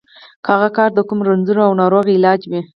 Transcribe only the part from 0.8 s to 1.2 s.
د کوم